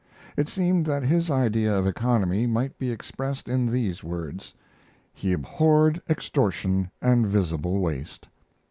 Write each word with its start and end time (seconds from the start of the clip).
It 0.35 0.49
seemed 0.49 0.87
that 0.87 1.03
his 1.03 1.29
idea 1.29 1.77
of 1.77 1.85
economy 1.85 2.47
might 2.47 2.79
be 2.79 2.89
expressed 2.89 3.47
in 3.47 3.67
these 3.67 4.03
words: 4.03 4.51
He 5.13 5.31
abhorred 5.31 6.01
extortion 6.09 6.89
and 7.03 7.27
visible 7.27 7.77
waste. 7.79 8.27